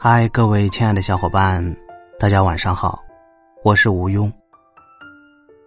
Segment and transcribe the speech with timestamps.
[0.00, 1.76] 嗨，各位亲爱的小伙伴，
[2.20, 3.02] 大家晚上好，
[3.64, 4.32] 我是吴庸。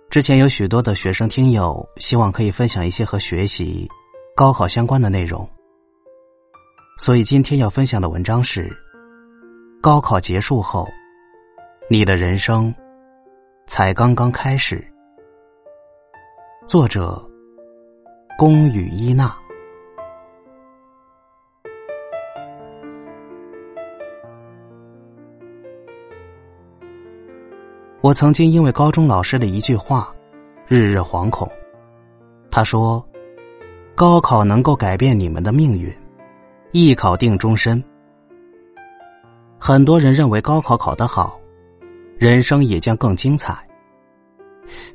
[0.09, 3.85] 之前有许多的学生听友希望可以分享一些和学习、
[4.33, 5.45] 高考相关的内容，
[6.97, 8.71] 所以今天要分享的文章是：
[9.81, 10.87] 高考结束后，
[11.89, 12.73] 你的人生
[13.67, 14.81] 才刚刚开始。
[16.65, 17.21] 作者：
[18.37, 19.35] 宫羽伊娜。
[28.01, 30.11] 我曾经因为高中老师的一句话，
[30.67, 31.47] 日日惶恐。
[32.49, 33.05] 他说
[33.93, 35.95] ：“高考能够改变你们的命运，
[36.71, 37.81] 一考定终身。”
[39.59, 41.39] 很多人认为高考考得好，
[42.17, 43.55] 人生也将更精彩。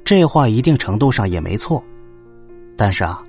[0.04, 1.80] 这话一定程度上也没错，
[2.76, 3.22] 但是啊，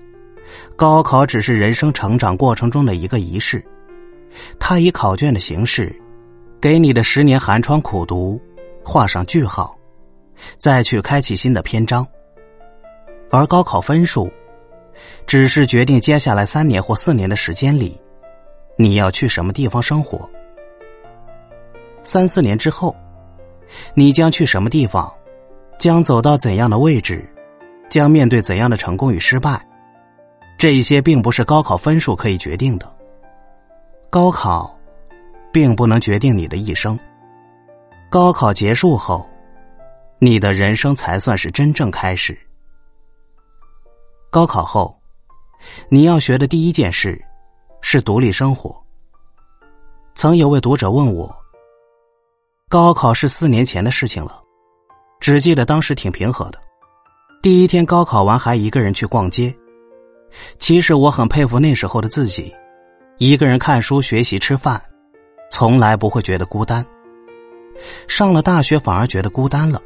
[0.75, 3.63] 高考只是人生成长过程中的一个仪式，
[4.57, 5.95] 它以考卷的形式，
[6.59, 8.41] 给你的十年寒窗苦读。
[8.87, 9.77] 画上句号，
[10.57, 12.07] 再去开启新的篇章。
[13.29, 14.31] 而高考分数，
[15.25, 17.99] 只是决定接下来三年或四年的时间里，
[18.77, 20.27] 你要去什么地方生活。
[22.01, 22.95] 三四年之后，
[23.93, 25.13] 你将去什么地方，
[25.77, 27.27] 将走到怎样的位置，
[27.89, 29.61] 将面对怎样的成功与失败，
[30.57, 32.89] 这一些并不是高考分数可以决定的。
[34.09, 34.73] 高考，
[35.51, 36.97] 并不能决定你的一生。
[38.09, 39.27] 高考结束后，
[40.17, 42.37] 你的人生才算是真正开始。
[44.29, 44.97] 高考后，
[45.89, 47.21] 你要学的第一件事
[47.81, 48.73] 是独立生活。
[50.15, 51.35] 曾有位读者问我
[52.69, 54.41] ：“高考是四年前的事情了，
[55.19, 56.57] 只记得当时挺平和的。
[57.41, 59.53] 第一天高考完还一个人去逛街。
[60.59, 62.55] 其实我很佩服那时候的自己，
[63.17, 64.81] 一个人看书、学习、吃饭，
[65.51, 66.85] 从来不会觉得孤单。”
[68.07, 69.81] 上了大学反而觉得孤单了，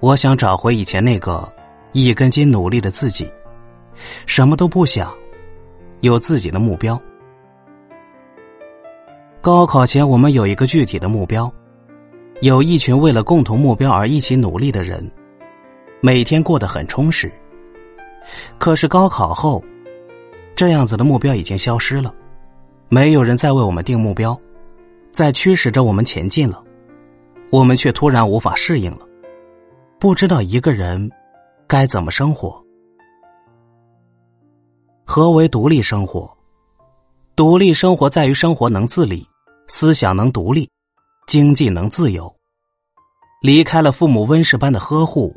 [0.00, 1.50] 我想找回以前那个
[1.92, 3.30] 一根筋努力的自己，
[4.26, 5.12] 什么都不想，
[6.00, 7.00] 有自己的目标。
[9.40, 11.50] 高考前我们有一个具体的目标，
[12.40, 15.10] 有一群为了共同目标而一起努力的人，
[16.00, 17.30] 每天过得很充实。
[18.58, 19.62] 可是高考后，
[20.54, 22.12] 这样子的目标已经消失了，
[22.88, 24.38] 没有人再为我们定目标，
[25.12, 26.62] 在驱使着我们前进了。
[27.50, 29.06] 我们却突然无法适应了，
[29.98, 31.10] 不知道一个人
[31.66, 32.62] 该怎么生活。
[35.04, 36.30] 何为独立生活？
[37.34, 39.26] 独立生活在于生活能自理，
[39.68, 40.68] 思想能独立，
[41.26, 42.30] 经济能自由。
[43.40, 45.34] 离开了父母温室般的呵护，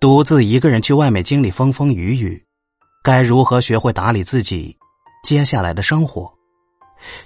[0.00, 2.44] 独自一个人去外面经历风风雨雨，
[3.02, 4.76] 该如何学会打理自己
[5.24, 6.30] 接下来的生活？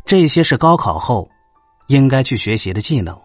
[0.04, 1.28] 这些是高考后
[1.88, 3.18] 应该去学习的技能。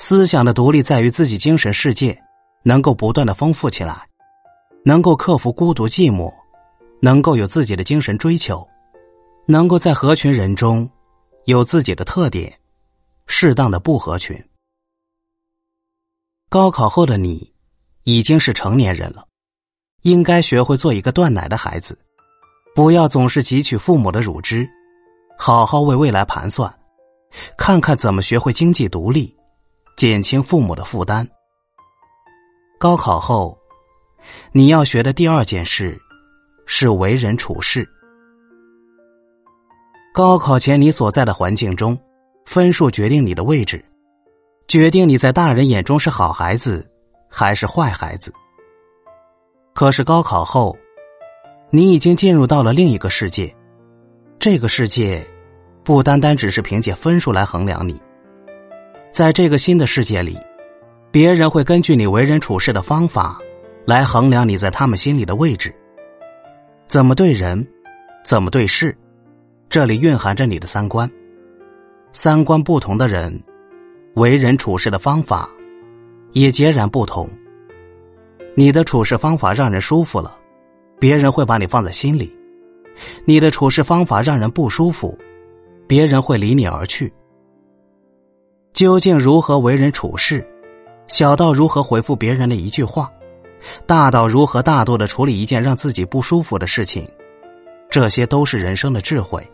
[0.00, 2.18] 思想的独立在于自己精神世界
[2.62, 4.08] 能够不断的丰富起来，
[4.82, 6.32] 能够克服孤独寂寞，
[7.02, 8.66] 能够有自己的精神追求，
[9.46, 10.88] 能够在合群人中
[11.44, 12.50] 有自己的特点，
[13.26, 14.42] 适当的不合群。
[16.48, 17.52] 高考后的你
[18.04, 19.26] 已经是成年人了，
[20.00, 21.96] 应该学会做一个断奶的孩子，
[22.74, 24.66] 不要总是汲取父母的乳汁，
[25.36, 26.74] 好好为未来盘算，
[27.58, 29.36] 看看怎么学会经济独立。
[30.00, 31.28] 减轻父母的负担。
[32.78, 33.58] 高考后，
[34.50, 36.00] 你要学的第二件事
[36.64, 37.86] 是为人处事。
[40.14, 41.98] 高考前，你所在的环境中，
[42.46, 43.84] 分数决定你的位置，
[44.68, 46.90] 决定你在大人眼中是好孩子
[47.28, 48.32] 还是坏孩子。
[49.74, 50.74] 可是高考后，
[51.68, 53.54] 你已经进入到了另一个世界，
[54.38, 55.22] 这个世界
[55.84, 58.00] 不单单只是凭借分数来衡量你。
[59.12, 60.38] 在这个新的世界里，
[61.10, 63.40] 别人会根据你为人处事的方法，
[63.84, 65.74] 来衡量你在他们心里的位置。
[66.86, 67.66] 怎么对人，
[68.24, 68.96] 怎么对事，
[69.68, 71.10] 这里蕴含着你的三观。
[72.12, 73.42] 三观不同的人，
[74.14, 75.50] 为人处事的方法
[76.32, 77.28] 也截然不同。
[78.54, 80.36] 你的处事方法让人舒服了，
[81.00, 82.32] 别人会把你放在心里；
[83.24, 85.18] 你的处事方法让人不舒服，
[85.88, 87.12] 别人会离你而去。
[88.80, 90.42] 究竟如何为人处事，
[91.06, 93.12] 小到如何回复别人的一句话，
[93.84, 97.06] 大到如何大度的处理一件让自己不舒服的事情，
[97.90, 99.46] 这些都是人生的智慧。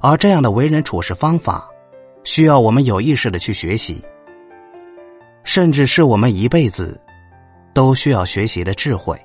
[0.00, 1.68] 而这样的为人处事方法，
[2.22, 4.00] 需要我们有意识的去学习，
[5.42, 6.96] 甚至是我们一辈子
[7.72, 9.20] 都需要学习的智慧。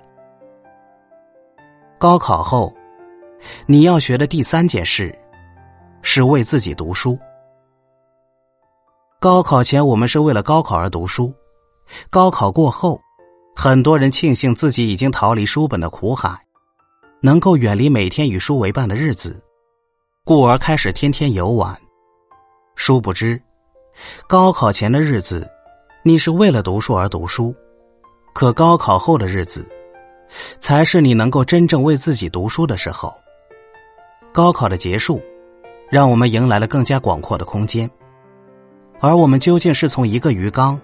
[2.00, 2.74] 高考后，
[3.68, 5.16] 你要学的第三件事，
[6.02, 7.16] 是为自己读书。
[9.22, 11.30] 高考前，我们是为了高考而读书；
[12.10, 13.02] 高考过后，
[13.54, 16.40] 很多人庆幸自己已经逃离书本的苦海，
[17.20, 19.38] 能够远离每天与书为伴的日子，
[20.24, 21.78] 故而开始天天游玩。
[22.78, 23.42] 殊不知，
[24.26, 25.46] 高考前的日子，
[26.02, 27.54] 你是为了读书而读书；
[28.34, 29.68] 可高考后的日子，
[30.60, 33.14] 才是你能够真正为自己读书的时候。
[34.32, 35.22] 高考的结束，
[35.90, 37.90] 让我们迎来了更加广阔的空间。
[39.02, 40.80] 而我们究竟是从一个鱼缸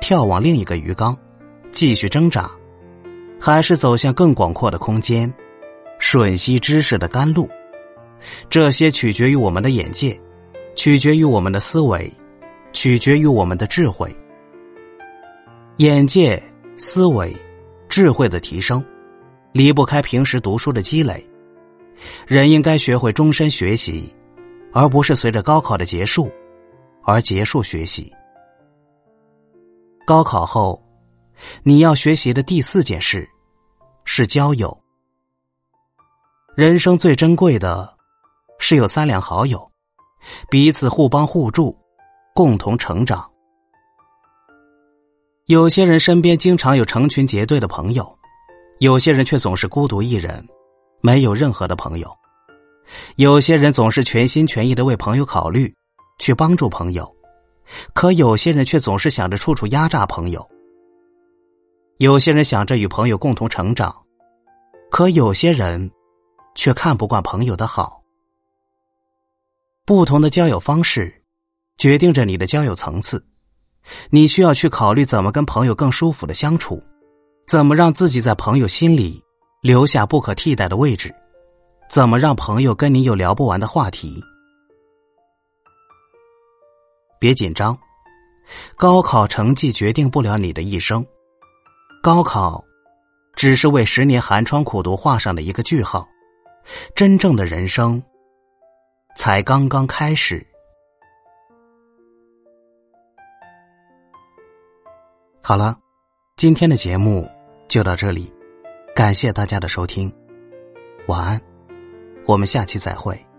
[0.00, 1.16] 跳往另一个鱼缸，
[1.70, 2.50] 继续挣扎，
[3.40, 5.32] 还是走向更广阔的空间，
[6.00, 7.48] 吮吸知识的甘露？
[8.48, 10.18] 这些取决于我们的眼界，
[10.74, 12.12] 取决于我们的思维，
[12.72, 14.14] 取决于我们的智慧。
[15.76, 16.42] 眼界、
[16.76, 17.34] 思维、
[17.88, 18.84] 智慧的提升，
[19.52, 21.24] 离不开平时读书的积累。
[22.26, 24.12] 人应该学会终身学习，
[24.72, 26.30] 而不是随着高考的结束。
[27.02, 28.12] 而结束学习。
[30.06, 30.82] 高考后，
[31.62, 33.28] 你要学习的第四件事
[34.04, 34.76] 是交友。
[36.56, 37.96] 人生最珍贵的
[38.58, 39.70] 是有三两好友，
[40.50, 41.76] 彼此互帮互助，
[42.34, 43.30] 共同成长。
[45.46, 48.18] 有些人身边经常有成群结队的朋友，
[48.78, 50.46] 有些人却总是孤独一人，
[51.00, 52.14] 没有任何的朋友。
[53.16, 55.72] 有些人总是全心全意的为朋友考虑。
[56.20, 57.12] 去帮助朋友，
[57.92, 60.40] 可有些人却总是想着处处压榨朋友；
[61.96, 63.92] 有些人想着与朋友共同成长，
[64.90, 65.90] 可有些人
[66.54, 68.00] 却看不惯朋友的好。
[69.84, 71.12] 不同的交友方式，
[71.78, 73.24] 决定着你的交友层次。
[74.10, 76.80] 你需要去考虑怎么跟朋友更舒服的相处，
[77.46, 79.20] 怎么让自己在朋友心里
[79.62, 81.12] 留下不可替代的位置，
[81.88, 84.22] 怎么让朋友跟你有聊不完的话题。
[87.20, 87.78] 别紧张，
[88.76, 91.06] 高考成绩决定不了你的一生，
[92.02, 92.64] 高考
[93.36, 96.08] 只是为十年寒窗苦读画上的一个句号，
[96.94, 98.02] 真正的人生
[99.14, 100.44] 才刚刚开始。
[105.42, 105.78] 好了，
[106.36, 107.28] 今天的节目
[107.68, 108.32] 就到这里，
[108.94, 110.10] 感谢大家的收听，
[111.06, 111.40] 晚安，
[112.24, 113.29] 我们下期再会。